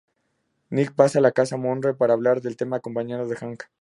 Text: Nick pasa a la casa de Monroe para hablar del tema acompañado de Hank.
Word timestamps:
Nick 0.71 0.95
pasa 0.95 1.19
a 1.19 1.21
la 1.21 1.31
casa 1.31 1.57
de 1.57 1.61
Monroe 1.61 1.93
para 1.93 2.13
hablar 2.13 2.41
del 2.41 2.57
tema 2.57 2.77
acompañado 2.77 3.27
de 3.27 3.35
Hank. 3.35 3.65